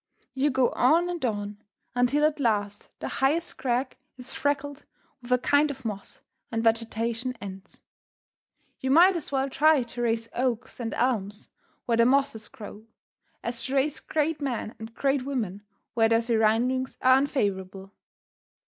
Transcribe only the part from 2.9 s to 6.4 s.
the highest crag is freckled with a kind of moss,